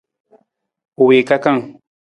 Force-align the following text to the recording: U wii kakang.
U 1.01 1.03
wii 1.07 1.27
kakang. 1.29 1.61